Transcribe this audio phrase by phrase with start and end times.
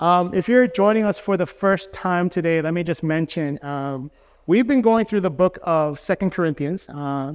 [0.00, 4.10] Um, if you're joining us for the first time today, let me just mention um,
[4.46, 6.88] we've been going through the book of Second Corinthians.
[6.88, 7.34] Uh,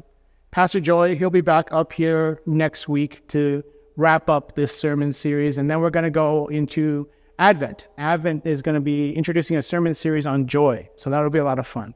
[0.50, 3.64] Pastor Joy, he'll be back up here next week to
[3.98, 7.08] wrap up this sermon series, and then we're going to go into
[7.38, 7.88] Advent.
[8.00, 11.44] Advent is going to be introducing a sermon series on joy, so that'll be a
[11.44, 11.94] lot of fun.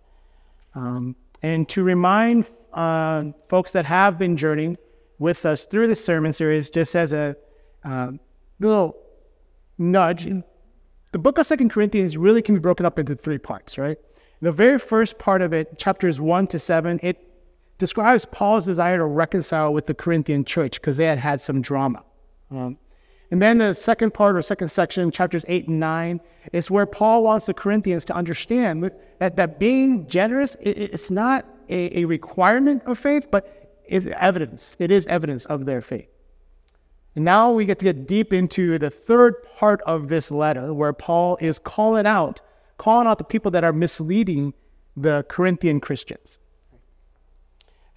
[0.76, 4.78] Um, and to remind uh, folks that have been journeying
[5.18, 7.36] with us through this sermon series, just as a
[7.84, 8.12] uh,
[8.60, 8.96] little
[9.80, 10.28] nudge,
[11.12, 13.98] the book of Second Corinthians really can be broken up into three parts, right?
[14.42, 17.30] The very first part of it, chapters one to seven, it
[17.78, 22.04] describes Paul's desire to reconcile with the Corinthian church because they had had some drama.
[22.52, 22.78] Um,
[23.32, 26.20] and then the second part or second section, chapters 8 and 9,
[26.52, 31.46] is where Paul wants the Corinthians to understand that, that being generous, it, it's not
[31.70, 34.76] a, a, requirement of faith, but it's evidence.
[34.80, 36.10] It is evidence of their faith.
[37.16, 41.38] Now we get to get deep into the third part of this letter where Paul
[41.42, 42.40] is calling out,
[42.78, 44.54] calling out the people that are misleading
[44.96, 46.40] the Corinthian Christians.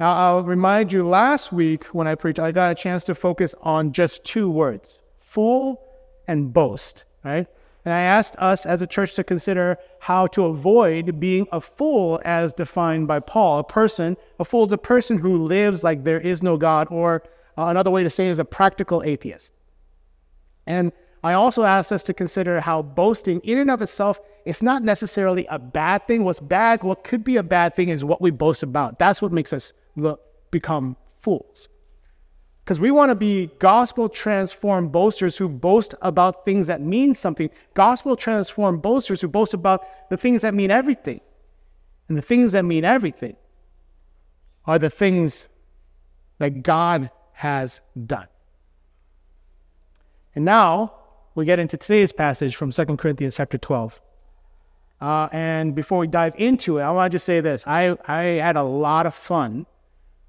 [0.01, 3.55] Now, I'll remind you last week when I preached, I got a chance to focus
[3.63, 5.81] on just two words fool
[6.27, 7.47] and boast, right?
[7.85, 12.21] And I asked us as a church to consider how to avoid being a fool
[12.25, 13.61] as defined by Paul.
[13.61, 17.23] A person, a fool is a person who lives like there is no God, or
[17.59, 19.53] uh, another way to say it is a practical atheist.
[20.67, 20.93] And
[21.25, 25.47] I also asked us to consider how boasting, in and of itself, is not necessarily
[25.47, 26.25] a bad thing.
[26.25, 28.99] What's bad, what could be a bad thing, is what we boast about.
[28.99, 29.73] That's what makes us
[30.51, 31.69] become fools.
[32.65, 37.51] Because we want to be gospel transformed boasters who boast about things that mean something.
[37.75, 41.21] Gospel transformed boasters who boast about the things that mean everything.
[42.09, 43.37] And the things that mean everything
[44.65, 45.49] are the things
[46.39, 48.29] that God has done.
[50.35, 50.95] And now
[51.35, 54.01] we get into today's passage from 2 Corinthians chapter 12.
[55.01, 57.67] Uh, and before we dive into it, I want to just say this.
[57.67, 59.67] I, I had a lot of fun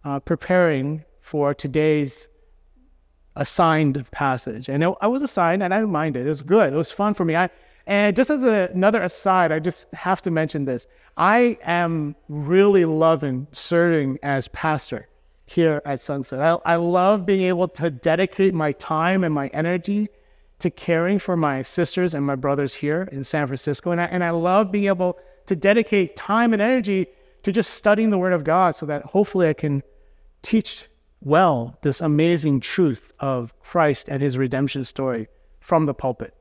[0.03, 2.27] uh, preparing for today's
[3.35, 4.69] assigned passage.
[4.69, 6.25] And it, I was assigned, and I didn't mind it.
[6.25, 6.73] It was good.
[6.73, 7.35] It was fun for me.
[7.35, 7.49] I,
[7.85, 10.87] and just as a, another aside, I just have to mention this.
[11.17, 15.07] I am really loving serving as pastor
[15.53, 16.39] here at Sunset.
[16.39, 20.09] I, I love being able to dedicate my time and my energy
[20.59, 23.91] to caring for my sisters and my brothers here in San Francisco.
[23.91, 27.07] And I, and I love being able to dedicate time and energy
[27.43, 29.83] to just studying the Word of God so that hopefully I can
[30.41, 30.87] teach
[31.21, 35.27] well this amazing truth of Christ and his redemption story
[35.59, 36.33] from the pulpit.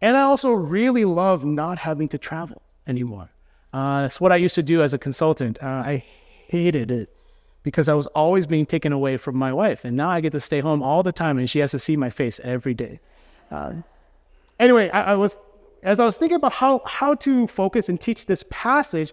[0.00, 3.30] And I also really love not having to travel anymore.
[3.72, 5.62] Uh, that's what I used to do as a consultant.
[5.62, 6.04] Uh, I
[6.48, 7.14] hated it
[7.64, 9.84] because I was always being taken away from my wife.
[9.84, 11.96] And now I get to stay home all the time and she has to see
[11.96, 13.00] my face every day.
[13.50, 13.72] Uh,
[14.60, 15.36] anyway, I, I was,
[15.82, 19.12] as I was thinking about how, how to focus and teach this passage,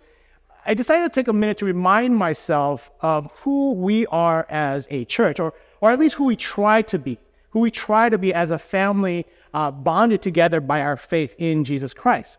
[0.66, 5.06] I decided to take a minute to remind myself of who we are as a
[5.06, 7.18] church, or, or at least who we try to be,
[7.50, 11.64] who we try to be as a family uh, bonded together by our faith in
[11.64, 12.38] Jesus Christ.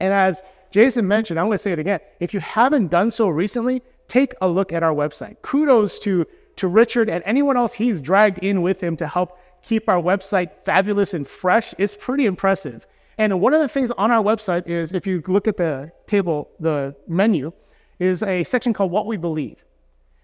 [0.00, 2.00] And as Jason mentioned, I'm going to say it again.
[2.18, 5.40] If you haven't done so recently, take a look at our website.
[5.42, 6.26] Kudos to,
[6.56, 10.50] to Richard and anyone else he's dragged in with him to help keep our website
[10.64, 11.74] fabulous and fresh.
[11.78, 12.86] It's pretty impressive.
[13.18, 16.50] And one of the things on our website is, if you look at the table,
[16.60, 17.52] the menu,
[17.98, 19.64] is a section called What We Believe.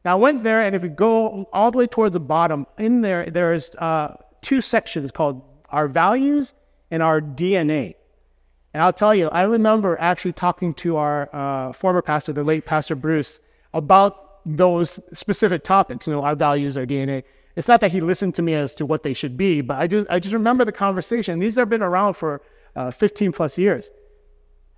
[0.05, 3.00] Now, I went there, and if you go all the way towards the bottom, in
[3.00, 6.55] there, there's uh, two sections called Our Values
[6.91, 7.94] and Our DNA.
[8.75, 12.65] And I'll tell you, I remember actually talking to our uh, former pastor, the late
[12.65, 13.41] Pastor Bruce,
[13.75, 17.25] about those specific topics, you know, our values, our DNA.
[17.57, 19.87] It's not that he listened to me as to what they should be, but I
[19.87, 21.39] just, I just remember the conversation.
[21.39, 22.43] These have been around for
[22.75, 23.91] uh, 15 plus years.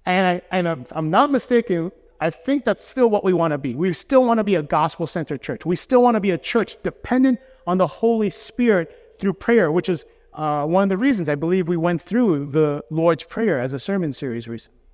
[0.05, 1.91] And, I, and if I'm not mistaken,
[2.21, 3.75] I think that's still what we want to be.
[3.75, 5.67] We still want to be a gospel centered church.
[5.67, 9.89] We still want to be a church dependent on the Holy Spirit through prayer, which
[9.89, 10.05] is
[10.35, 13.79] uh, one of the reasons I believe we went through the Lord's Prayer as a
[13.79, 14.86] sermon series recently.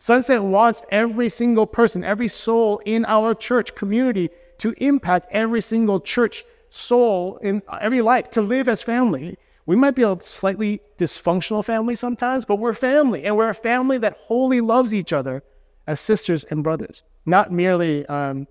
[0.00, 6.00] Sunset wants every single person, every soul in our church community to impact every single
[6.00, 9.36] church soul in every life, to live as family.
[9.66, 13.98] We might be a slightly dysfunctional family sometimes, but we're family, and we're a family
[13.98, 15.42] that wholly loves each other
[15.86, 18.48] as sisters and brothers, not merely um,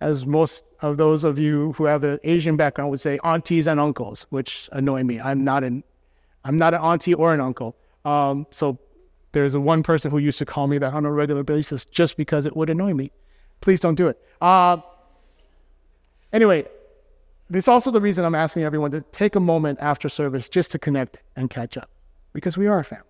[0.00, 3.78] as most of those of you who have an Asian background would say, aunties and
[3.78, 5.20] uncles, which annoy me.
[5.20, 5.84] I'm not an,
[6.44, 7.76] I'm not an auntie or an uncle.
[8.04, 8.80] Um, so
[9.32, 12.16] there's a one person who used to call me that on a regular basis just
[12.16, 13.10] because it would annoy me.
[13.60, 14.20] Please don't do it.
[14.40, 14.78] Uh,
[16.32, 16.66] anyway,
[17.50, 20.70] this is also the reason I'm asking everyone to take a moment after service just
[20.72, 21.90] to connect and catch up
[22.32, 23.04] because we are a family.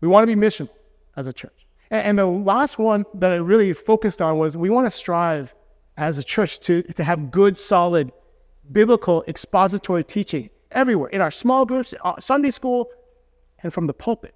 [0.00, 0.70] We want to be missional
[1.16, 1.66] as a church.
[1.90, 5.54] And, and the last one that I really focused on was we want to strive
[5.96, 8.12] as a church to, to have good, solid,
[8.72, 12.88] biblical expository teaching everywhere in our small groups, uh, Sunday school,
[13.62, 14.34] and from the pulpit.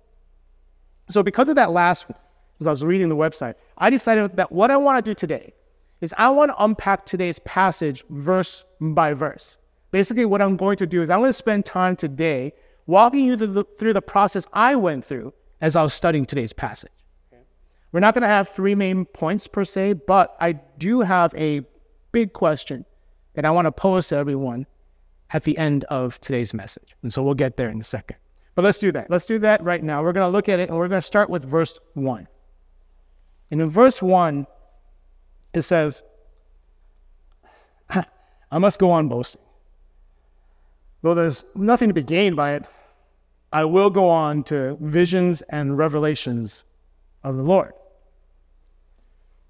[1.11, 2.19] So, because of that last one,
[2.61, 5.53] as I was reading the website, I decided that what I want to do today
[6.01, 9.57] is I want to unpack today's passage verse by verse.
[9.91, 12.53] Basically, what I'm going to do is I'm going to spend time today
[12.87, 16.53] walking you through the, through the process I went through as I was studying today's
[16.53, 16.93] passage.
[17.93, 21.63] We're not going to have three main points per se, but I do have a
[22.13, 22.85] big question
[23.35, 24.67] that I want to pose to everyone
[25.33, 26.95] at the end of today's message.
[27.03, 28.17] And so we'll get there in a second.
[28.55, 29.11] But let's do that.
[29.11, 30.03] Let's do that right now.
[30.03, 32.27] We're going to look at it and we're going to start with verse 1.
[33.51, 34.47] And in verse 1,
[35.55, 36.03] it says,
[37.91, 39.43] I must go on boasting.
[41.03, 42.65] Though there's nothing to be gained by it,
[43.53, 46.65] I will go on to visions and revelations
[47.25, 47.73] of the Lord.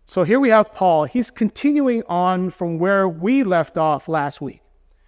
[0.07, 1.05] So here we have Paul.
[1.05, 4.61] He's continuing on from where we left off last week.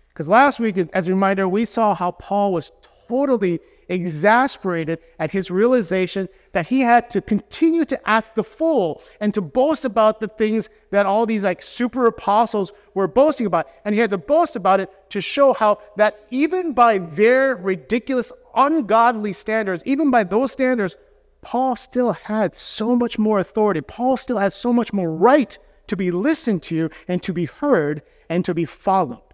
[0.08, 2.70] Because last week, as a reminder, we saw how Paul was
[3.08, 3.60] totally
[3.92, 9.40] exasperated at his realization that he had to continue to act the fool and to
[9.42, 13.68] boast about the things that all these like super apostles were boasting about.
[13.84, 18.32] And he had to boast about it to show how that even by their ridiculous,
[18.54, 20.96] ungodly standards, even by those standards,
[21.42, 23.82] Paul still had so much more authority.
[23.82, 28.02] Paul still has so much more right to be listened to and to be heard
[28.28, 29.31] and to be followed.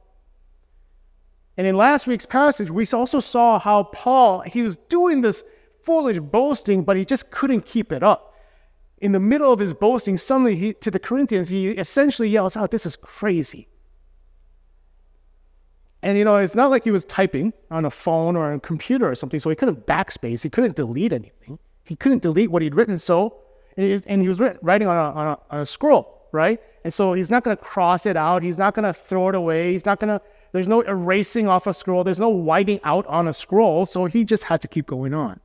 [1.58, 5.42] And in last week's passage, we also saw how Paul, he was doing this
[5.82, 8.36] foolish boasting, but he just couldn't keep it up.
[8.98, 12.70] In the middle of his boasting, suddenly he, to the Corinthians, he essentially yells out,
[12.70, 13.68] This is crazy.
[16.00, 19.10] And you know, it's not like he was typing on a phone or a computer
[19.10, 21.58] or something, so he couldn't backspace, he couldn't delete anything.
[21.82, 23.36] He couldn't delete what he'd written, so,
[23.76, 26.60] and he was writing on a, on a, on a scroll, right?
[26.84, 29.34] And so he's not going to cross it out, he's not going to throw it
[29.34, 32.04] away, he's not going to there's no erasing off a scroll.
[32.04, 33.86] There's no whiting out on a scroll.
[33.86, 35.40] So he just had to keep going on.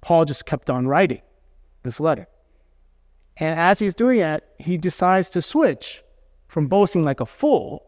[0.00, 1.22] Paul just kept on writing
[1.82, 2.26] this letter.
[3.36, 6.02] And as he's doing it, he decides to switch
[6.48, 7.84] from boasting like a fool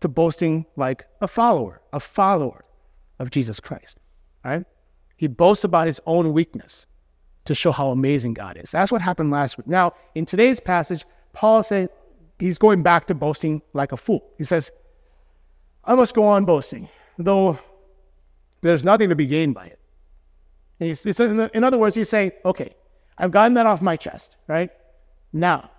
[0.00, 2.64] to boasting like a follower, a follower
[3.18, 3.98] of Jesus Christ.
[4.44, 4.64] Right?
[5.16, 6.86] He boasts about his own weakness
[7.46, 8.70] to show how amazing God is.
[8.70, 9.66] That's what happened last week.
[9.66, 11.88] Now, in today's passage, Paul saying
[12.38, 14.24] he's going back to boasting like a fool.
[14.38, 14.70] He says,
[15.84, 16.88] I must go on boasting,
[17.18, 17.58] though
[18.60, 19.78] there's nothing to be gained by it.
[20.78, 22.74] He's, he's, in other words, he's saying, okay,
[23.16, 24.70] I've gotten that off my chest, right?
[25.32, 25.70] Now,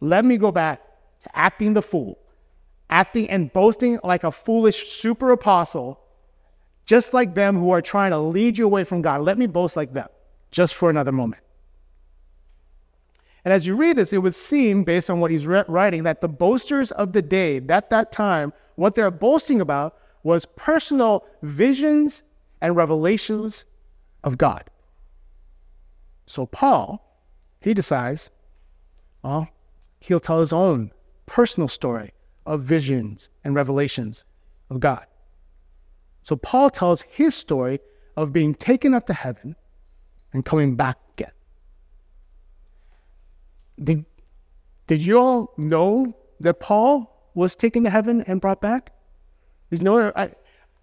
[0.00, 0.80] let me go back
[1.22, 2.18] to acting the fool,
[2.90, 5.98] acting and boasting like a foolish super apostle,
[6.84, 9.22] just like them who are trying to lead you away from God.
[9.22, 10.08] Let me boast like them,
[10.54, 11.42] just for another moment.
[13.44, 16.28] And as you read this, it would seem, based on what he's writing, that the
[16.28, 22.22] boasters of the day at that time what they're boasting about was personal visions
[22.60, 23.64] and revelations
[24.22, 24.64] of God.
[26.26, 27.04] So Paul,
[27.60, 28.30] he decides,
[29.22, 29.48] well,
[30.00, 30.92] he'll tell his own
[31.26, 32.12] personal story
[32.46, 34.24] of visions and revelations
[34.70, 35.04] of God.
[36.22, 37.80] So Paul tells his story
[38.16, 39.56] of being taken up to heaven
[40.34, 41.30] and coming back again.
[43.82, 44.04] Did,
[44.86, 48.92] did you all know that Paul was taken to heaven and brought back?
[49.70, 50.24] Did You know, I,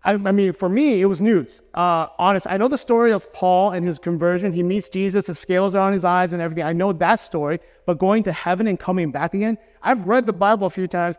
[0.03, 1.61] I, I mean, for me, it was news.
[1.73, 4.51] Uh, honest, I know the story of Paul and his conversion.
[4.51, 6.63] He meets Jesus, the scales are on his eyes and everything.
[6.63, 7.59] I know that story.
[7.85, 11.17] But going to heaven and coming back again, I've read the Bible a few times.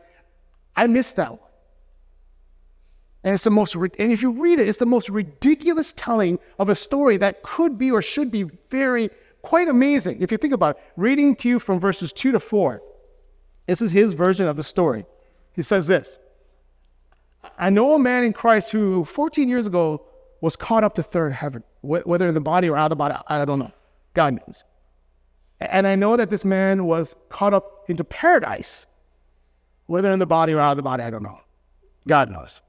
[0.74, 1.41] I missed that one.
[3.24, 6.68] And it's the most, and if you read it, it's the most ridiculous telling of
[6.68, 9.10] a story that could be or should be very,
[9.42, 10.22] quite amazing.
[10.22, 12.82] If you think about it, reading to you from verses two to four,
[13.66, 15.04] this is his version of the story.
[15.52, 16.18] He says this
[17.58, 20.04] I know a man in Christ who 14 years ago
[20.40, 23.14] was caught up to third heaven, whether in the body or out of the body,
[23.28, 23.72] I don't know.
[24.14, 24.64] God knows.
[25.60, 28.86] And I know that this man was caught up into paradise,
[29.86, 31.40] whether in the body or out of the body, I don't know.
[32.08, 32.60] God knows.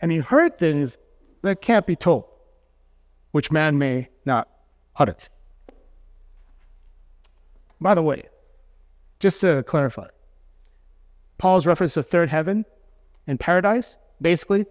[0.00, 0.98] And he heard things
[1.42, 2.24] that can't be told,
[3.32, 4.48] which man may not
[4.96, 5.16] utter.
[7.80, 8.24] By the way,
[9.20, 10.08] just to clarify,
[11.38, 12.64] Paul's reference to third heaven
[13.26, 14.66] and paradise, basically,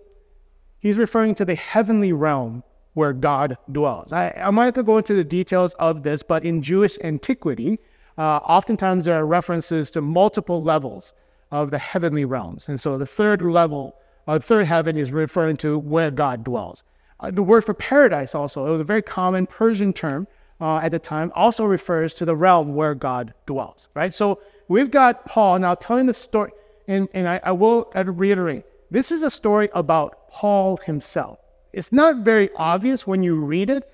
[0.80, 4.12] he's referring to the heavenly realm where God dwells.
[4.12, 7.80] I, going to go into the details of this, but in Jewish antiquity,
[8.18, 11.14] uh, oftentimes there are references to multiple levels
[11.52, 12.68] of the heavenly realms.
[12.68, 13.96] And so the third level,
[14.28, 16.84] uh, third heaven, is referring to where God dwells.
[17.20, 20.28] Uh, the word for paradise also, it was a very common Persian term
[20.60, 24.14] uh, at the time, also refers to the realm where God dwells, right?
[24.14, 26.52] So we've got Paul now telling the story,
[26.88, 31.40] and, and I, I will reiterate this is a story about Paul himself.
[31.74, 33.88] It's not very obvious when you read it,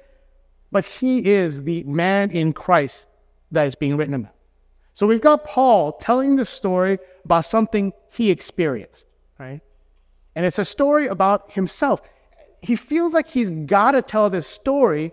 [0.72, 3.08] but he is the man in Christ
[3.52, 4.34] that is being written about.
[4.94, 9.08] So we've got Paul telling the story about something he experienced,
[9.40, 9.62] right?
[10.36, 12.02] And it's a story about himself.
[12.62, 15.12] He feels like he's got to tell this story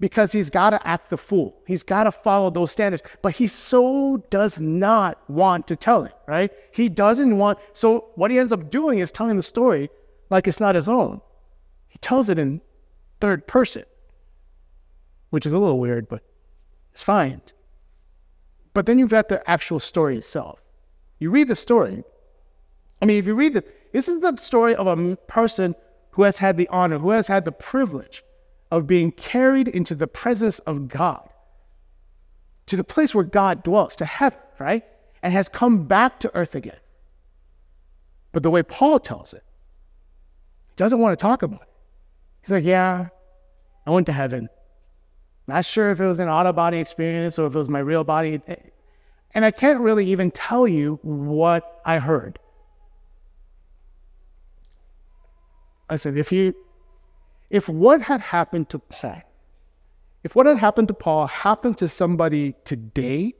[0.00, 1.56] because he's got to act the fool.
[1.66, 3.02] He's got to follow those standards.
[3.22, 6.52] But he so does not want to tell it, right?
[6.72, 7.58] He doesn't want.
[7.72, 9.90] So what he ends up doing is telling the story
[10.30, 11.20] like it's not his own.
[11.88, 12.60] He tells it in
[13.20, 13.84] third person,
[15.30, 16.22] which is a little weird, but
[16.92, 17.40] it's fine.
[18.72, 20.60] But then you've got the actual story itself.
[21.18, 22.02] You read the story.
[23.00, 23.64] I mean, if you read the,
[23.94, 25.76] this is the story of a person
[26.10, 28.24] who has had the honor, who has had the privilege
[28.72, 31.28] of being carried into the presence of God,
[32.66, 34.84] to the place where God dwells, to heaven, right?
[35.22, 36.80] And has come back to earth again.
[38.32, 39.44] But the way Paul tells it,
[40.70, 41.68] he doesn't want to talk about it.
[42.42, 43.10] He's like, yeah,
[43.86, 44.48] I went to heaven.
[45.46, 47.78] Not sure if it was an out of body experience or if it was my
[47.78, 48.40] real body.
[49.34, 52.40] And I can't really even tell you what I heard.
[55.88, 56.54] I said, if you
[57.50, 59.22] if what had happened to Paul,
[60.22, 63.34] if what had happened to Paul happened to somebody today,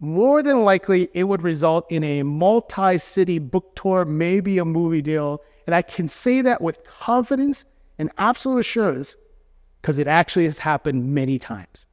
[0.00, 5.02] more than likely it would result in a multi city book tour, maybe a movie
[5.02, 5.40] deal.
[5.66, 7.64] And I can say that with confidence
[7.98, 9.16] and absolute assurance
[9.80, 11.86] because it actually has happened many times.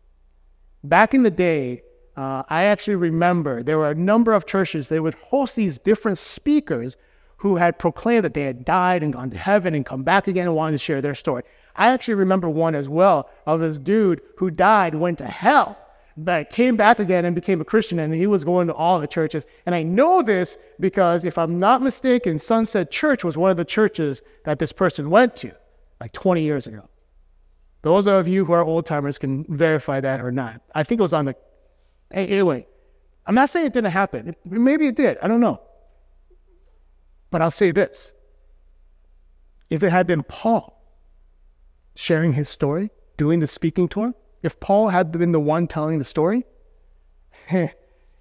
[0.84, 1.84] Back in the day,
[2.18, 6.18] uh, I actually remember there were a number of churches, they would host these different
[6.18, 6.98] speakers
[7.42, 10.46] who had proclaimed that they had died and gone to heaven and come back again
[10.46, 11.42] and wanted to share their story.
[11.76, 15.76] I actually remember one as well of this dude who died, went to hell,
[16.16, 19.08] but came back again and became a Christian, and he was going to all the
[19.08, 19.48] churches.
[19.66, 23.66] And I know this because, if I'm not mistaken, Sunset Church was one of the
[23.66, 25.52] churches that this person went to
[26.00, 26.88] like 20 years ago.
[27.82, 30.62] Those of you who are old timers can verify that or not.
[30.76, 31.36] I think it was on the.
[32.12, 32.68] Anyway,
[33.26, 34.36] I'm not saying it didn't happen.
[34.46, 35.18] Maybe it did.
[35.24, 35.60] I don't know.
[37.32, 38.14] But I'll say this
[39.70, 40.78] if it had been Paul
[41.96, 46.06] sharing his story, doing the speaking tour, if Paul had been the one telling the
[46.06, 46.46] story,
[47.50, 47.76] it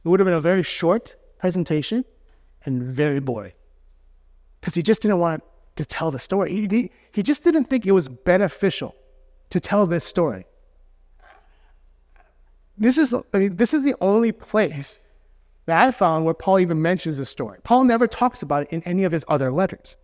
[0.04, 2.04] would have been a very short presentation
[2.64, 3.52] and very boring.
[4.60, 5.42] Because he just didn't want
[5.76, 6.52] to tell the story.
[6.52, 8.94] He, he, he just didn't think it was beneficial
[9.48, 10.46] to tell this story.
[12.76, 15.00] This is, I mean, this is the only place
[15.66, 17.58] that I found where Paul even mentions the story.
[17.62, 19.96] Paul never talks about it in any of his other letters.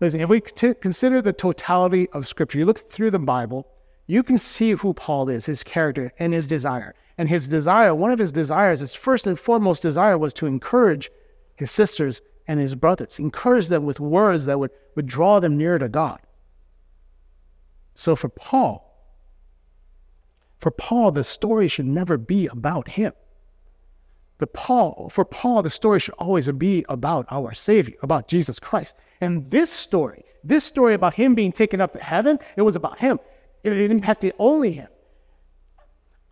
[0.00, 3.66] Listen, if we consider the totality of Scripture, you look through the Bible,
[4.06, 6.94] you can see who Paul is, his character, and his desire.
[7.18, 11.10] And his desire, one of his desires, his first and foremost desire was to encourage
[11.56, 15.80] his sisters and his brothers, encourage them with words that would, would draw them nearer
[15.80, 16.20] to God.
[17.96, 18.87] So for Paul,
[20.58, 23.12] for Paul, the story should never be about him.
[24.38, 28.96] But Paul, for Paul, the story should always be about our Savior, about Jesus Christ.
[29.20, 32.98] And this story, this story about him being taken up to heaven, it was about
[32.98, 33.18] him.
[33.64, 34.88] It, it impacted only him.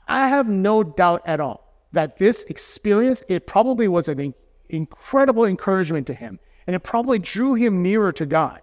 [0.06, 4.35] I have no doubt at all that this experience, it probably was an
[4.68, 6.38] incredible encouragement to him.
[6.66, 8.61] And it probably drew him nearer to God.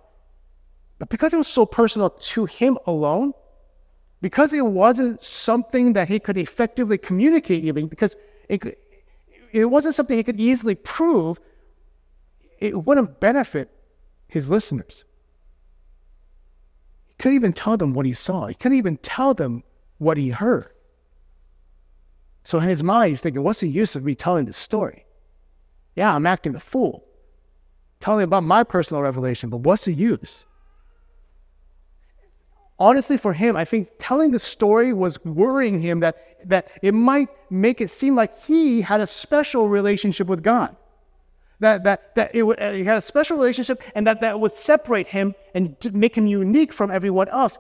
[0.99, 3.33] But because it was so personal to him alone,
[4.23, 8.15] because it wasn't something that he could effectively communicate even because
[8.47, 8.79] it,
[9.51, 11.41] it wasn't something he could easily prove
[12.57, 13.69] it wouldn't benefit
[14.29, 15.03] his listeners.
[17.03, 18.47] He couldn't even tell them what he saw.
[18.47, 19.61] He couldn't even tell them
[19.97, 20.71] what he heard.
[22.45, 25.05] So in his mind he's thinking what's the use of me telling this story?
[25.97, 27.03] Yeah i'm acting the fool.
[27.99, 30.45] Telling about my personal revelation but what's the use
[32.79, 37.29] honestly for him i think telling the story was worrying him that that it might
[37.49, 40.75] make it seem like he had a special relationship with god.
[41.59, 45.07] That that that it would, he had a special relationship and that that would separate
[45.07, 47.57] him and make him unique from everyone else.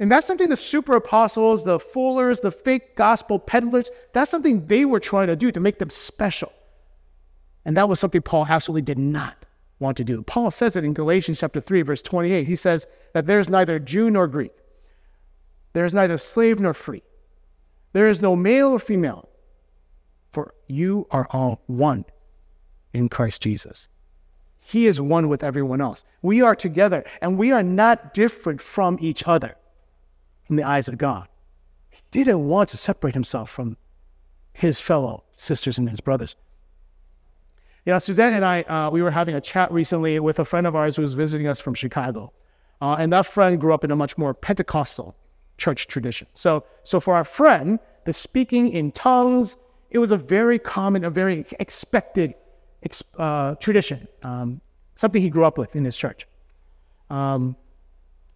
[0.00, 4.84] And that's something the super apostles the foolers the fake gospel peddlers that's something they
[4.84, 6.52] were trying to do to make them special.
[7.64, 9.37] And that was something paul absolutely did not
[9.78, 10.22] want to do.
[10.22, 12.46] Paul says it in Galatians chapter 3, verse 28.
[12.46, 14.52] He says that there is neither Jew nor Greek,
[15.72, 17.02] there is neither slave nor free,
[17.92, 19.28] there is no male or female,
[20.32, 22.04] for you are all one
[22.92, 23.88] in Christ Jesus.
[24.60, 26.04] He is one with everyone else.
[26.20, 29.56] We are together, and we are not different from each other
[30.50, 31.28] in the eyes of God.
[31.90, 33.78] He didn't want to separate himself from
[34.52, 36.36] his fellow sisters and his brothers.
[37.84, 40.66] You know, Suzanne and I, uh, we were having a chat recently with a friend
[40.66, 42.32] of ours who was visiting us from Chicago.
[42.80, 45.16] Uh, and that friend grew up in a much more Pentecostal
[45.56, 46.28] church tradition.
[46.32, 49.56] So, so for our friend, the speaking in tongues,
[49.90, 52.34] it was a very common, a very expected
[53.16, 54.60] uh, tradition, um,
[54.94, 56.26] something he grew up with in his church.
[57.10, 57.56] Um,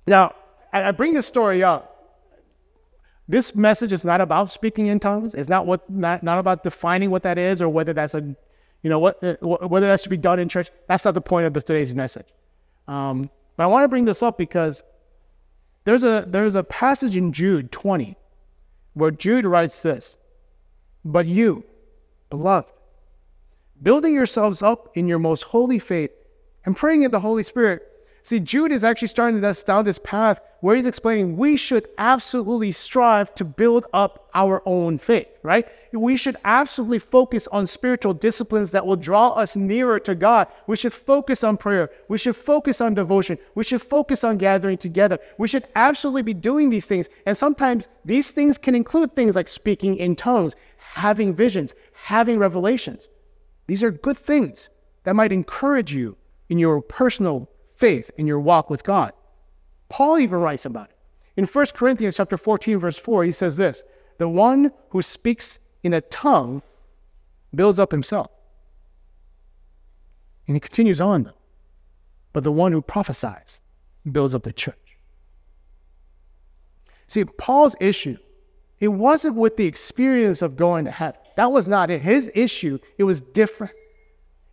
[0.07, 0.35] now,
[0.73, 1.89] I, bring this story up.
[3.29, 5.35] This message is not about speaking in tongues.
[5.35, 8.35] It's not what not, not about defining what that is or whether that's a,
[8.83, 10.71] you know, what uh, whether that should be done in church.
[10.89, 12.27] That's not the point of the, today's message.
[12.89, 14.83] Um, but I want to bring this up because
[15.85, 18.17] there's a there's a passage in Jude 20
[18.95, 20.19] where Jude writes this,
[21.05, 21.65] "But you,
[22.31, 22.71] beloved,
[23.83, 26.11] building yourselves up in your most holy faith
[26.65, 27.83] and praying in the Holy Spirit.
[28.25, 32.71] See, Jude is actually starting us down this path where he's explaining we should absolutely
[32.71, 35.67] strive to build up our own faith, right?
[35.93, 40.47] We should absolutely focus on spiritual disciplines that will draw us nearer to God.
[40.69, 41.91] We should focus on prayer.
[42.09, 43.39] We should focus on devotion.
[43.57, 45.19] We should focus on gathering together.
[45.37, 47.09] We should absolutely be doing these things.
[47.27, 53.09] And sometimes these things can include things like speaking in tongues, having visions, having revelations.
[53.67, 54.69] These are good things
[55.03, 56.17] that might encourage you
[56.49, 57.49] in your personal
[57.83, 59.13] faith, in your walk with God.
[59.89, 60.97] Paul even writes about it.
[61.37, 63.83] In 1 Corinthians chapter 14, verse 4, he says this
[64.19, 66.63] the one who speaks in a tongue
[67.53, 68.31] builds up himself.
[70.47, 71.41] And he continues on, though.
[72.33, 73.61] But the one who prophesies
[74.11, 74.97] builds up the church.
[77.09, 78.17] See, Paul's issue,
[78.79, 81.21] it wasn't with the experience of going to heaven.
[81.37, 82.01] That was not it.
[82.01, 83.75] His issue, it was different.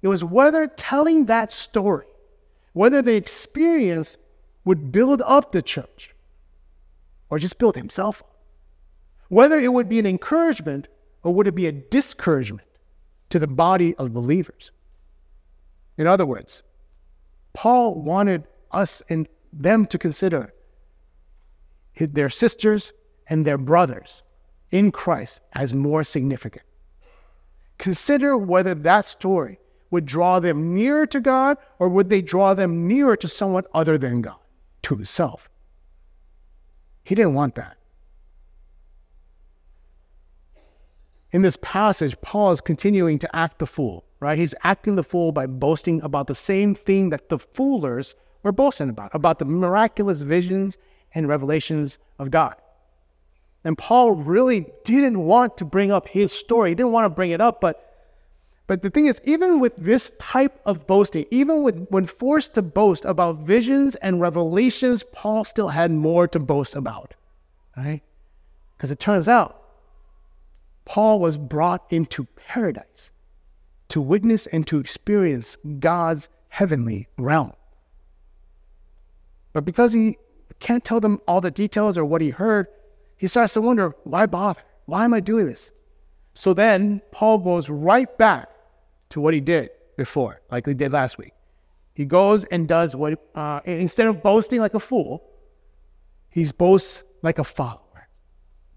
[0.02, 2.09] It was whether telling that story,
[2.80, 4.16] whether the experience
[4.64, 6.16] would build up the church
[7.30, 8.38] or just build himself up.
[9.28, 10.88] Whether it would be an encouragement
[11.22, 12.70] or would it be a discouragement
[13.32, 14.72] to the body of believers.
[15.98, 16.64] In other words,
[17.52, 20.54] Paul wanted us and them to consider
[22.00, 22.94] their sisters
[23.28, 24.22] and their brothers
[24.72, 26.64] in Christ as more significant.
[27.78, 29.60] Consider whether that story
[29.92, 33.98] would draw them nearer to God or would they draw them nearer to someone other
[33.98, 34.38] than God,
[34.84, 35.50] to himself.
[37.04, 37.78] He didn't want that.
[41.32, 44.38] In this passage, Paul is continuing to act the fool, right?
[44.38, 48.90] He's acting the fool by boasting about the same thing that the foolers were boasting
[48.90, 50.78] about, about the miraculous visions
[51.14, 52.56] and revelations of God.
[53.64, 56.70] And Paul really didn't want to bring up his story.
[56.70, 57.89] He didn't want to bring it up, but
[58.70, 62.62] but the thing is, even with this type of boasting, even with, when forced to
[62.62, 67.16] boast about visions and revelations, Paul still had more to boast about,
[67.76, 68.04] right?
[68.78, 69.60] Because it turns out
[70.86, 73.10] Paul was brought into paradise
[73.88, 77.54] to witness and to experience God's heavenly realm.
[79.52, 80.20] But because he
[80.60, 82.68] can't tell them all the details or what he heard,
[83.18, 84.62] he starts to wonder, why bother?
[84.86, 85.72] Why am I doing this?
[86.36, 88.48] So then Paul goes right back
[89.10, 91.34] to what he did before, like he did last week.
[91.94, 95.24] He goes and does what, uh, instead of boasting like a fool,
[96.30, 98.08] he boasts like a follower,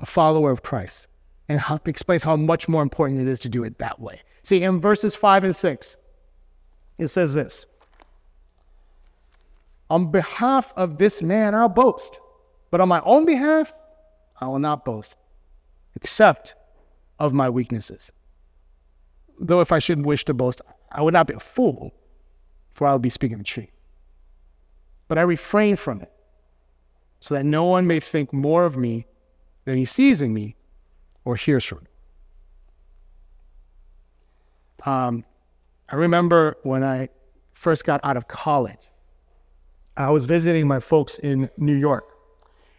[0.00, 1.06] a follower of Christ,
[1.48, 4.22] and how, explains how much more important it is to do it that way.
[4.42, 5.96] See, in verses 5 and 6,
[6.98, 7.66] it says this
[9.90, 12.18] On behalf of this man, I'll boast,
[12.70, 13.72] but on my own behalf,
[14.40, 15.16] I will not boast,
[15.94, 16.54] except
[17.18, 18.10] of my weaknesses.
[19.38, 21.92] Though if I should wish to boast, I would not be a fool,
[22.72, 23.70] for I would be speaking the truth.
[25.08, 26.12] But I refrain from it,
[27.20, 29.06] so that no one may think more of me
[29.64, 30.56] than he sees in me
[31.24, 31.86] or hears from me.
[34.84, 35.24] Um,
[35.88, 37.08] I remember when I
[37.54, 38.78] first got out of college,
[39.96, 42.04] I was visiting my folks in New York.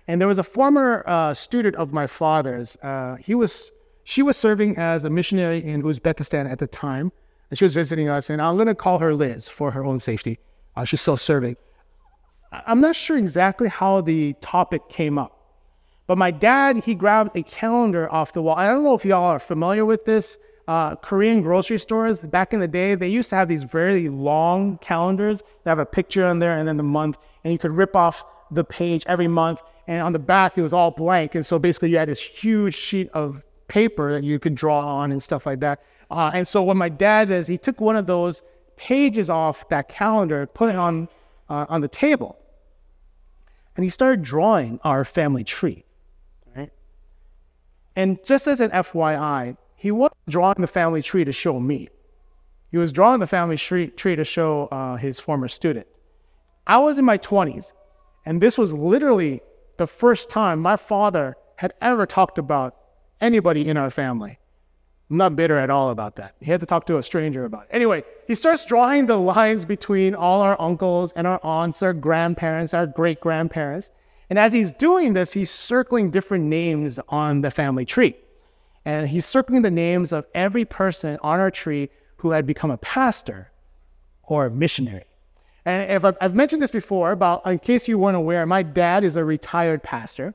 [0.07, 2.75] And there was a former uh, student of my father's.
[2.83, 3.71] Uh, he was,
[4.03, 7.11] she was serving as a missionary in Uzbekistan at the time,
[7.49, 8.29] and she was visiting us.
[8.29, 10.39] And I'm going to call her Liz for her own safety.
[10.75, 11.55] Uh, she's still serving.
[12.51, 15.39] I'm not sure exactly how the topic came up,
[16.05, 18.55] but my dad he grabbed a calendar off the wall.
[18.55, 20.37] I don't know if y'all are familiar with this.
[20.67, 24.77] Uh, Korean grocery stores back in the day, they used to have these very long
[24.77, 27.95] calendars that have a picture on there and then the month, and you could rip
[27.95, 31.35] off the page every month and on the back it was all blank.
[31.35, 35.11] And so basically you had this huge sheet of paper that you could draw on
[35.11, 35.81] and stuff like that.
[36.09, 38.43] Uh, and so what my dad does, he took one of those
[38.75, 41.07] pages off that calendar, put it on,
[41.49, 42.37] uh, on the table.
[43.75, 45.85] And he started drawing our family tree.
[46.55, 46.71] Right?
[47.95, 51.89] And just as an FYI, he wasn't drawing the family tree to show me.
[52.71, 55.87] He was drawing the family tree, tree to show uh, his former student.
[56.65, 57.73] I was in my 20s,
[58.25, 59.41] and this was literally
[59.77, 62.75] the first time my father had ever talked about
[63.23, 64.37] anybody in our family.
[65.09, 66.35] I'm not bitter at all about that.
[66.39, 67.69] He had to talk to a stranger about it.
[67.71, 72.73] Anyway, he starts drawing the lines between all our uncles and our aunts, our grandparents,
[72.73, 73.91] our great grandparents.
[74.29, 78.15] And as he's doing this, he's circling different names on the family tree.
[78.85, 82.77] And he's circling the names of every person on our tree who had become a
[82.77, 83.51] pastor
[84.23, 85.05] or a missionary.
[85.65, 89.03] And if I've, I've mentioned this before, about in case you weren't aware, my dad
[89.03, 90.33] is a retired pastor.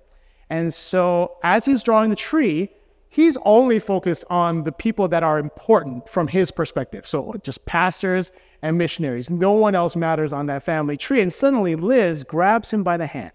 [0.51, 2.71] And so as he's drawing the tree,
[3.09, 7.07] he's only focused on the people that are important from his perspective.
[7.07, 9.31] So just pastors and missionaries.
[9.31, 11.21] No one else matters on that family tree.
[11.21, 13.33] And suddenly Liz grabs him by the hand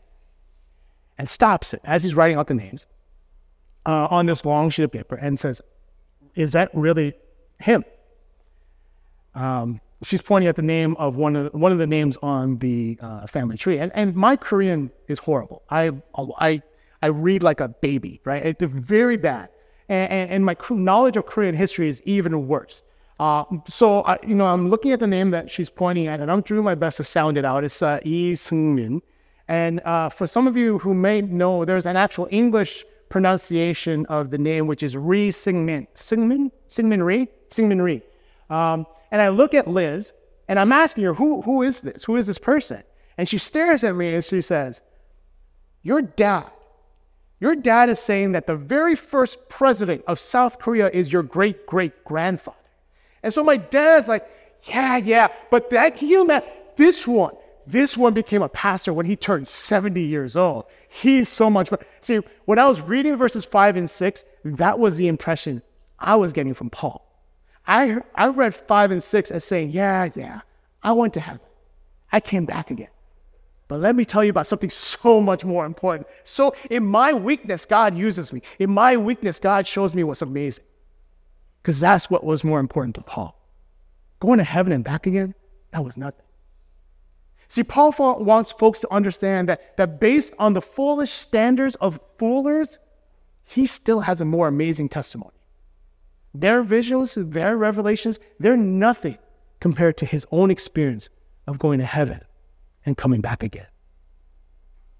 [1.17, 2.85] and stops it as he's writing out the names
[3.85, 5.61] uh, on this long sheet of paper and says,
[6.35, 7.13] Is that really
[7.59, 7.83] him?
[9.35, 12.59] Um, she's pointing at the name of one of the, one of the names on
[12.59, 13.79] the uh, family tree.
[13.79, 15.63] And, and my Korean is horrible.
[15.69, 15.91] I,
[16.39, 16.61] I,
[17.01, 18.45] I read like a baby, right?
[18.45, 19.49] It's very bad
[19.93, 22.83] and, and, my knowledge of Korean history is even worse.
[23.19, 26.31] Uh, so, I, you know, I'm looking at the name that she's pointing at, and
[26.31, 27.63] I'm doing my best to sound it out.
[27.63, 29.01] It's uh, Lee Seung-min.
[29.47, 34.31] And uh, for some of you who may know, there's an actual English pronunciation of
[34.31, 35.87] the name, which is Ri Seung-min.
[35.93, 36.51] Seung-min?
[36.69, 37.27] Syngman Rhee?
[37.49, 38.01] Syngman Rhee.
[38.49, 40.11] Um, and I look at Liz,
[40.47, 42.03] and I'm asking her, who, who is this?
[42.03, 42.83] Who is this person?
[43.17, 44.81] And she stares at me and she says,
[45.83, 46.49] Your dad
[47.43, 51.67] your dad is saying that the very first president of South Korea is your great
[51.67, 52.55] great grandfather.
[53.21, 54.25] And so my dad's like,
[54.63, 56.41] yeah, yeah, but that, can you?
[56.77, 57.35] This one,
[57.67, 60.63] this one became a pastor when he turned 70 years old.
[60.87, 61.85] He's so much better.
[61.99, 65.61] See, when I was reading verses 5 and 6, that was the impression
[65.99, 67.05] I was getting from Paul.
[67.67, 70.39] I, I read 5 and 6 as saying, yeah, yeah,
[70.81, 71.41] I went to heaven.
[72.09, 72.92] I came back again.
[73.73, 76.07] But let me tell you about something so much more important.
[76.25, 78.43] So, in my weakness, God uses me.
[78.59, 80.63] In my weakness, God shows me what's amazing.
[81.59, 83.35] Because that's what was more important to Paul.
[84.19, 85.33] Going to heaven and back again,
[85.71, 86.23] that was nothing.
[87.47, 87.91] See, Paul
[88.23, 92.77] wants folks to understand that, that based on the foolish standards of foolers,
[93.43, 95.33] he still has a more amazing testimony.
[96.35, 99.17] Their visions, their revelations, they're nothing
[99.59, 101.09] compared to his own experience
[101.47, 102.21] of going to heaven
[102.85, 103.67] and coming back again.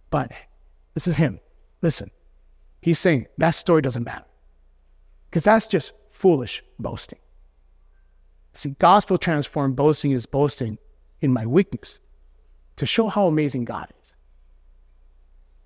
[0.10, 0.32] But
[0.94, 1.40] this is him.
[1.82, 2.12] Listen,
[2.82, 4.26] he's saying that story doesn't matter
[5.30, 7.20] because that's just foolish boasting.
[8.54, 10.78] See, gospel transformed boasting is boasting
[11.22, 12.00] in my weakness
[12.76, 14.14] to show how amazing God is.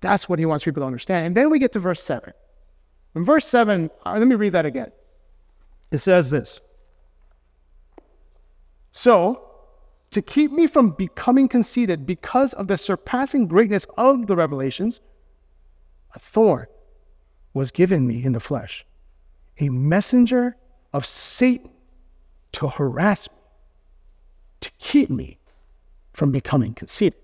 [0.00, 1.26] That's what he wants people to understand.
[1.26, 2.32] And then we get to verse 7.
[3.14, 4.92] In verse 7, uh, let me read that again.
[5.90, 6.60] It says this
[8.92, 9.47] So,
[10.10, 15.00] to keep me from becoming conceited because of the surpassing greatness of the revelations,
[16.14, 16.66] a thorn
[17.52, 18.86] was given me in the flesh,
[19.58, 20.56] a messenger
[20.92, 21.70] of Satan
[22.52, 23.36] to harass me,
[24.60, 25.38] to keep me
[26.12, 27.20] from becoming conceited.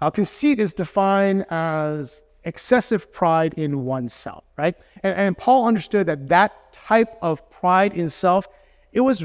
[0.00, 4.74] Now, conceit is defined as excessive pride in oneself, right?
[5.02, 8.48] And, and Paul understood that that type of pride in self,
[8.92, 9.24] it was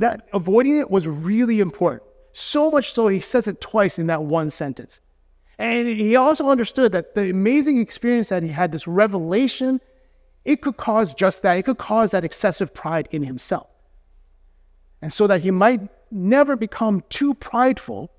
[0.00, 2.02] that avoiding it was really important.
[2.32, 5.00] So much so, he says it twice in that one sentence.
[5.58, 9.80] And he also understood that the amazing experience that he had, this revelation,
[10.44, 11.58] it could cause just that.
[11.58, 13.68] It could cause that excessive pride in himself.
[15.02, 18.10] And so that he might never become too prideful,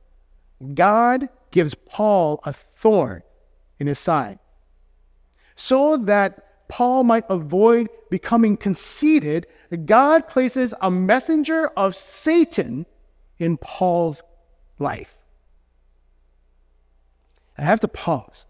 [0.74, 3.24] God gives Paul a thorn
[3.80, 4.40] in his side
[5.56, 9.46] so that Paul might avoid becoming conceited,
[9.84, 12.86] God places a messenger of Satan
[13.40, 14.24] in Paul's
[14.80, 15.18] life.
[17.58, 18.46] I have to pause.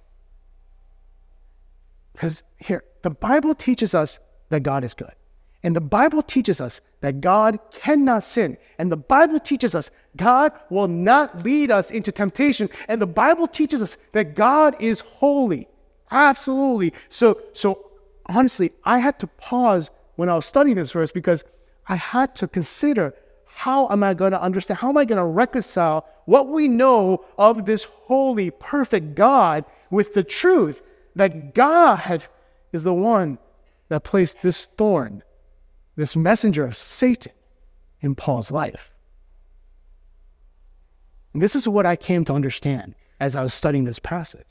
[2.13, 5.15] Because here, the Bible teaches us that God is good.
[5.63, 8.55] And the Bible teaches us that God cannot sin.
[8.77, 12.69] And the Bible teaches us God will not lead us into temptation.
[12.87, 15.67] And the Bible teaches us that God is holy.
[16.11, 16.93] Absolutely.
[17.09, 17.90] So, so
[18.37, 21.43] honestly, I had to pause when I was studying this verse because
[21.87, 23.13] I had to consider
[23.45, 27.25] how am I going to understand, how am I going to reconcile what we know
[27.37, 30.81] of this holy, perfect God with the truth
[31.15, 32.25] that God
[32.71, 33.37] is the one
[33.89, 35.23] that placed this thorn,
[35.95, 37.33] this messenger of Satan
[37.99, 38.91] in Paul's life.
[41.33, 44.47] And this is what I came to understand as I was studying this passage.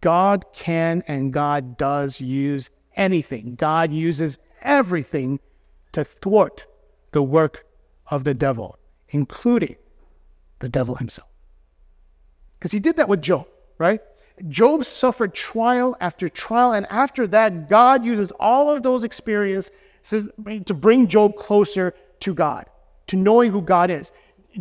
[0.00, 3.54] God can and God does use anything.
[3.56, 5.40] God uses everything
[5.92, 6.66] to thwart
[7.12, 7.66] the work
[8.06, 9.76] of the devil, including
[10.58, 11.28] the devil himself.
[12.58, 13.46] Because he did that with Job,
[13.78, 14.00] right?
[14.48, 19.70] Job suffered trial after trial, and after that, God uses all of those experiences
[20.64, 22.66] to bring Job closer to God,
[23.08, 24.12] to knowing who God is.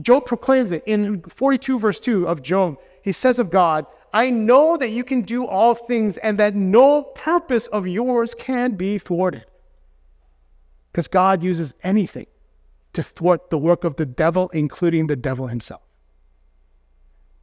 [0.02, 2.78] Job proclaims it in 42, verse 2 of Job.
[3.04, 7.04] He says of God, I know that you can do all things and that no
[7.04, 9.46] purpose of yours can be thwarted.
[10.92, 12.28] Because God uses anything
[12.94, 15.82] to thwart the work of the devil, including the devil himself.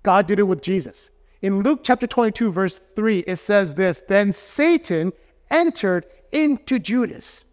[0.03, 1.11] God did it with Jesus.
[1.43, 5.13] In Luke chapter 22, verse 3, it says this Then Satan
[5.51, 7.45] entered into Judas.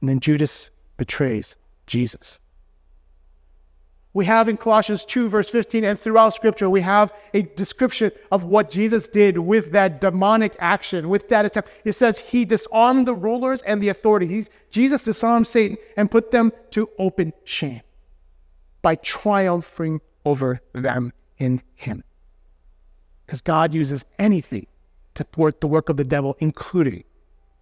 [0.00, 2.40] And then Judas betrays Jesus
[4.14, 8.44] we have in Colossians 2, verse 15, and throughout Scripture, we have a description of
[8.44, 11.70] what Jesus did with that demonic action, with that attempt.
[11.84, 14.50] It says he disarmed the rulers and the authorities.
[14.70, 17.82] Jesus disarmed Satan and put them to open shame
[18.82, 22.04] by triumphing over them in him.
[23.26, 24.68] Because God uses anything
[25.16, 27.02] to thwart the work of the devil, including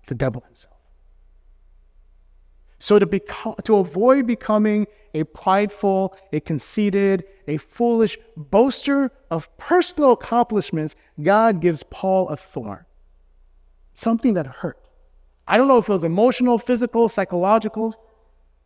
[0.07, 0.77] the devil himself.
[2.83, 3.07] So to,
[3.63, 11.85] to avoid becoming a prideful, a conceited, a foolish boaster of personal accomplishments, God gives
[11.85, 12.85] Paul a thorn,
[13.95, 14.85] something that hurt.
[15.47, 17.95] I don't know if it was emotional, physical, psychological.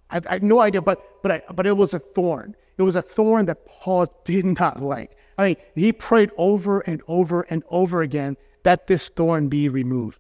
[0.09, 2.57] I, I have no idea, but but I, but it was a thorn.
[2.79, 5.15] It was a thorn that Paul did not like.
[5.37, 10.19] I mean, he prayed over and over and over again that this thorn be removed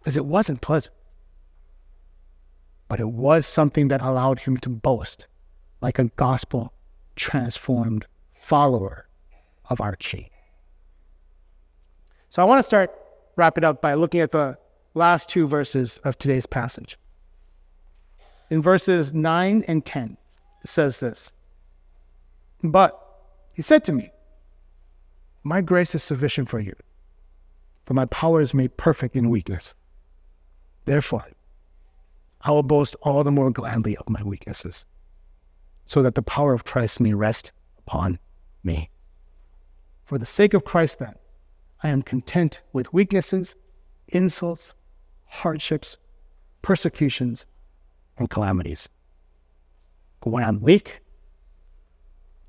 [0.00, 0.94] because it wasn't pleasant
[2.90, 5.28] but it was something that allowed him to boast
[5.80, 6.74] like a gospel
[7.14, 9.06] transformed follower
[9.70, 10.32] of Archie.
[12.28, 12.92] So I want to start,
[13.36, 14.58] wrap it up by looking at the
[14.94, 16.98] last two verses of today's passage.
[18.50, 20.16] In verses 9 and 10,
[20.64, 21.32] it says this
[22.60, 23.00] But
[23.52, 24.10] he said to me,
[25.44, 26.74] My grace is sufficient for you,
[27.86, 29.74] for my power is made perfect in weakness.
[30.86, 31.26] Therefore,
[32.42, 34.86] I will boast all the more gladly of my weaknesses,
[35.84, 38.18] so that the power of Christ may rest upon
[38.62, 38.90] me.
[40.04, 41.14] For the sake of Christ, then,
[41.82, 43.54] I am content with weaknesses,
[44.08, 44.74] insults,
[45.26, 45.98] hardships,
[46.62, 47.46] persecutions,
[48.16, 48.88] and calamities.
[50.20, 51.00] But when I'm weak,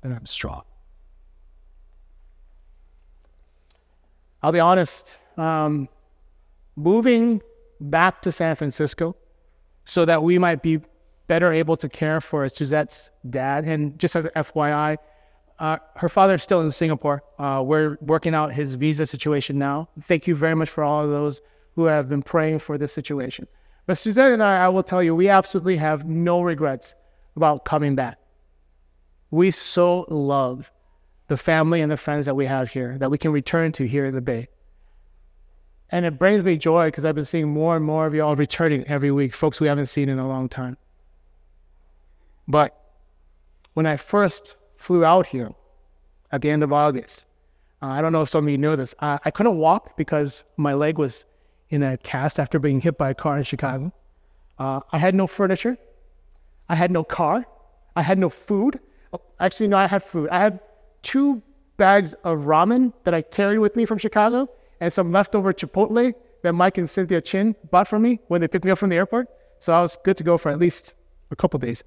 [0.02, 0.62] then I'm strong.
[4.42, 5.88] I'll be honest, um,
[6.74, 7.40] moving
[7.80, 9.16] back to San Francisco
[9.84, 10.80] so that we might be
[11.26, 13.64] better able to care for Suzette's dad.
[13.64, 14.96] And just as FYI,
[15.58, 17.22] uh, her father is still in Singapore.
[17.38, 19.88] Uh, we're working out his visa situation now.
[20.02, 21.40] Thank you very much for all of those
[21.74, 23.46] who have been praying for this situation.
[23.86, 26.94] But Suzette and I, I will tell you, we absolutely have no regrets
[27.36, 28.18] about coming back.
[29.30, 30.70] We so love
[31.28, 34.04] the family and the friends that we have here that we can return to here
[34.04, 34.48] in the Bay.
[35.92, 38.82] And it brings me joy because I've been seeing more and more of y'all returning
[38.88, 40.78] every week, folks we haven't seen in a long time.
[42.48, 42.74] But
[43.74, 45.50] when I first flew out here
[46.32, 47.26] at the end of August,
[47.82, 50.44] uh, I don't know if some of you know this, I, I couldn't walk because
[50.56, 51.26] my leg was
[51.68, 53.92] in a cast after being hit by a car in Chicago.
[54.58, 55.76] Uh, I had no furniture.
[56.70, 57.44] I had no car.
[57.96, 58.80] I had no food.
[59.12, 60.30] Oh, actually, no, I had food.
[60.30, 60.60] I had
[61.02, 61.42] two
[61.76, 64.48] bags of ramen that I carried with me from Chicago
[64.82, 68.64] and some leftover Chipotle that Mike and Cynthia Chin bought for me when they picked
[68.64, 69.28] me up from the airport.
[69.60, 70.96] So I was good to go for at least
[71.30, 71.84] a couple days.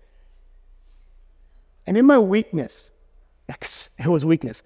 [1.85, 2.91] And in my weakness,
[3.49, 4.63] it was weakness,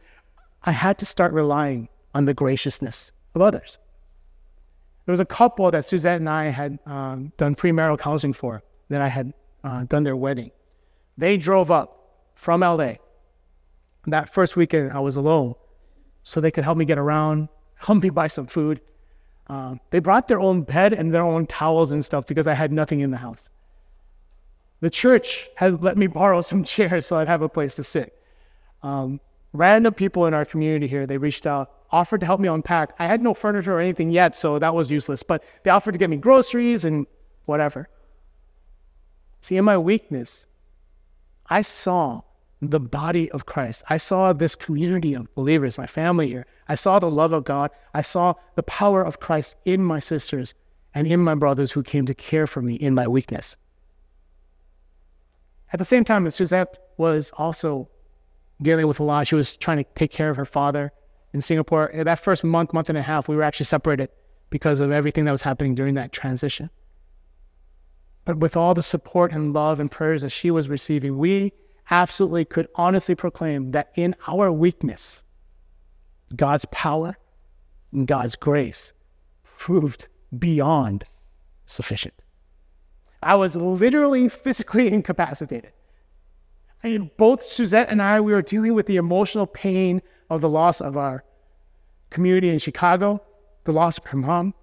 [0.63, 3.79] I had to start relying on the graciousness of others.
[5.05, 9.01] There was a couple that Suzette and I had um, done premarital counseling for, that
[9.01, 10.51] I had uh, done their wedding.
[11.17, 12.93] They drove up from LA.
[14.05, 15.55] That first weekend, I was alone,
[16.21, 18.81] so they could help me get around, help me buy some food.
[19.47, 22.71] Um, they brought their own bed and their own towels and stuff because I had
[22.71, 23.49] nothing in the house.
[24.81, 28.21] The church had let me borrow some chairs so I'd have a place to sit.
[28.83, 29.19] Um,
[29.53, 32.93] random people in our community here, they reached out, offered to help me unpack.
[32.99, 35.97] I had no furniture or anything yet, so that was useless, but they offered to
[35.97, 37.07] get me groceries and
[37.45, 37.89] whatever.
[39.41, 40.45] See, in my weakness,
[41.47, 42.21] I saw
[42.61, 43.83] the body of Christ.
[43.89, 46.45] I saw this community of believers, my family here.
[46.67, 47.71] I saw the love of God.
[47.93, 50.53] I saw the power of Christ in my sisters
[50.93, 53.55] and in my brothers who came to care for me in my weakness.
[55.71, 57.89] At the same time, Suzette was also
[58.61, 59.27] dealing with a lot.
[59.27, 60.91] She was trying to take care of her father
[61.31, 61.91] in Singapore.
[61.93, 64.09] That first month, month and a half, we were actually separated
[64.49, 66.69] because of everything that was happening during that transition.
[68.25, 71.53] But with all the support and love and prayers that she was receiving, we
[71.89, 75.23] absolutely could honestly proclaim that in our weakness,
[76.35, 77.17] God's power
[77.91, 78.93] and God's grace
[79.57, 81.05] proved beyond
[81.65, 82.13] sufficient.
[83.21, 85.71] I was literally physically incapacitated.
[86.83, 90.49] I mean, both Suzette and I, we were dealing with the emotional pain of the
[90.49, 91.23] loss of our
[92.09, 93.21] community in Chicago,
[93.65, 94.53] the loss of her mom,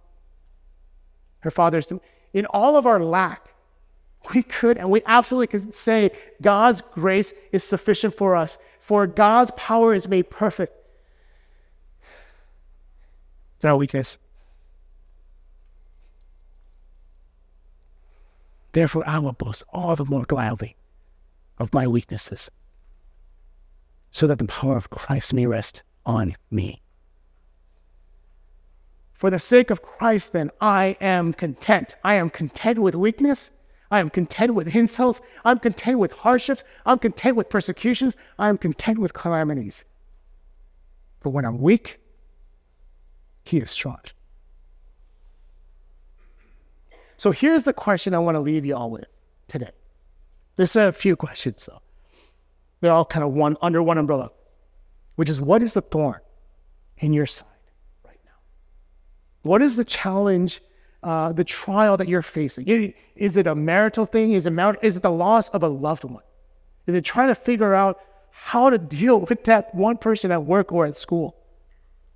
[1.40, 1.92] her father's.
[2.32, 3.48] In all of our lack,
[4.34, 6.10] we could and we absolutely could say
[6.42, 10.72] God's grace is sufficient for us, for God's power is made perfect
[13.62, 14.18] in our weakness.
[18.72, 20.76] Therefore, I will boast all the more gladly
[21.58, 22.50] of my weaknesses,
[24.10, 26.82] so that the power of Christ may rest on me.
[29.14, 31.94] For the sake of Christ, then, I am content.
[32.04, 33.50] I am content with weakness.
[33.90, 35.20] I am content with insults.
[35.44, 36.64] I'm content with hardships.
[36.84, 38.16] I'm content with persecutions.
[38.38, 39.84] I am content with calamities.
[41.20, 42.00] But when I'm weak,
[43.44, 43.98] He is strong.
[47.16, 49.06] So here's the question I want to leave you all with
[49.48, 49.70] today.
[50.56, 51.80] There's a few questions, though.
[52.80, 54.30] They're all kind of one under one umbrella,
[55.14, 56.20] which is what is the thorn
[56.98, 57.48] in your side
[58.04, 58.38] right now?
[59.42, 60.62] What is the challenge,
[61.02, 62.94] uh, the trial that you're facing?
[63.14, 64.32] Is it a marital thing?
[64.32, 66.22] Is it, mar- is it the loss of a loved one?
[66.86, 67.98] Is it trying to figure out
[68.30, 71.36] how to deal with that one person at work or at school?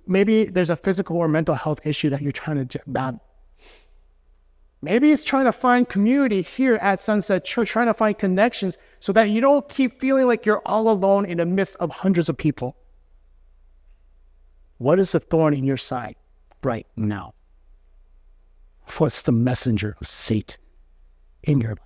[0.07, 3.21] Maybe there's a physical or mental health issue that you're trying to battle.
[4.81, 9.13] Maybe it's trying to find community here at Sunset Church, trying to find connections so
[9.13, 12.37] that you don't keep feeling like you're all alone in the midst of hundreds of
[12.37, 12.75] people.
[14.79, 16.15] What is the thorn in your side
[16.63, 17.35] right now?
[18.97, 20.59] What's the messenger of Satan
[21.43, 21.79] in your life?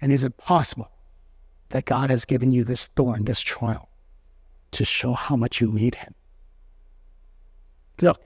[0.00, 0.90] And is it possible
[1.70, 3.88] that God has given you this thorn, this trial,
[4.70, 6.14] to show how much you need Him?
[8.00, 8.22] Look,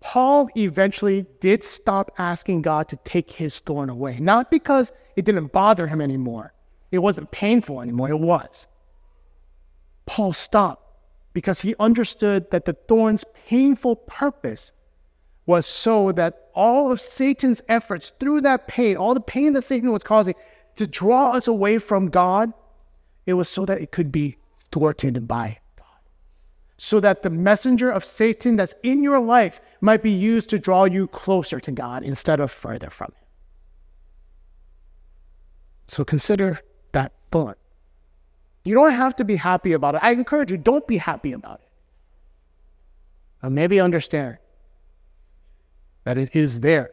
[0.00, 5.52] Paul eventually did stop asking God to take his thorn away, not because it didn't
[5.52, 6.52] bother him anymore,
[6.90, 8.66] it wasn't painful anymore, it was.
[10.04, 10.84] Paul stopped
[11.32, 14.72] because he understood that the thorn's painful purpose
[15.46, 19.90] was so that all of Satan's efforts through that pain, all the pain that Satan
[19.92, 20.34] was causing
[20.76, 22.52] to draw us away from God,
[23.26, 24.36] it was so that it could be
[24.70, 25.86] thwarted by God.
[26.78, 30.84] so that the messenger of Satan that's in your life might be used to draw
[30.84, 33.26] you closer to God instead of further from Him.
[35.86, 36.60] So consider
[36.92, 37.58] that thought.
[38.64, 40.00] You don't have to be happy about it.
[40.02, 41.60] I encourage you, don't be happy about
[43.42, 43.50] it.
[43.50, 44.38] Maybe understand
[46.04, 46.90] that it is there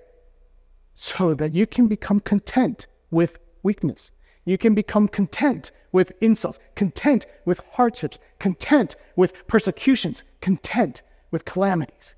[0.95, 4.11] so that you can become content with weakness.
[4.45, 12.15] You can become content with insults, content with hardships, content with persecutions, content with calamities,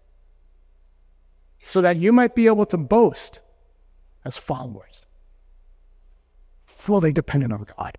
[1.64, 3.40] so that you might be able to boast
[4.26, 5.06] as followers,
[6.66, 7.98] fully dependent on God,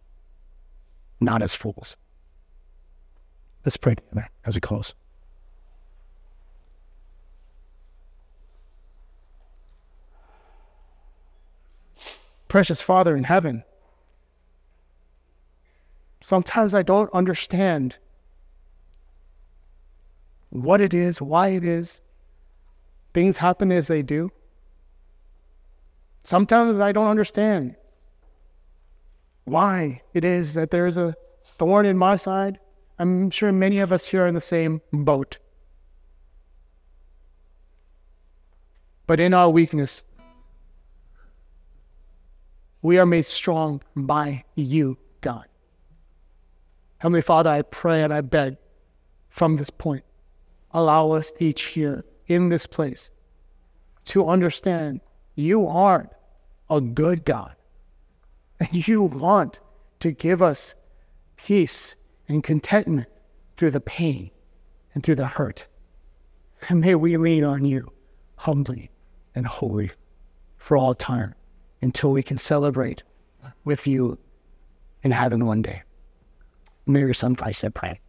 [1.21, 1.97] not as fools.
[3.65, 4.95] Let's pray together as we close.
[12.53, 13.65] Precious Father in heaven,
[16.21, 17.97] Sometimes I don't understand
[20.51, 22.03] what it is, why it is.
[23.15, 24.33] Things happen as they do.
[26.25, 27.75] Sometimes I don't understand
[29.45, 32.59] why it is that there's a thorn in my side.
[32.99, 35.39] I'm sure many of us here are in the same boat.
[39.07, 40.05] But in our weakness,
[42.83, 45.47] we are made strong by you, God.
[46.99, 48.57] Heavenly Father, I pray and I beg
[49.29, 50.05] from this point,
[50.73, 53.11] allow us each here in this place
[54.07, 55.01] to understand
[55.35, 56.11] you are
[56.69, 57.55] a good God
[58.61, 59.61] and you want
[60.01, 60.75] to give us
[61.37, 61.97] peace
[62.29, 63.09] and contentment
[63.57, 64.31] through the pain
[64.95, 65.67] and through the hurt.
[66.69, 67.91] And may we lean on you
[68.37, 68.91] humbly
[69.35, 69.93] and wholly
[70.57, 71.35] for all time
[71.83, 73.03] until we can celebrate
[73.65, 74.19] with you
[75.03, 75.83] in heaven one day.
[76.87, 78.01] May your son Christ, I pray.